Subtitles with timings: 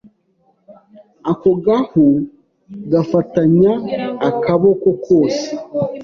[1.31, 2.07] ako gahu
[2.91, 3.73] gafatanya
[4.29, 5.47] akaboko kose